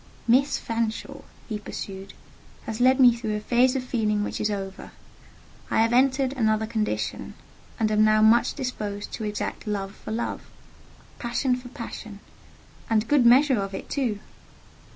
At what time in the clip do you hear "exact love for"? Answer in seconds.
9.25-10.09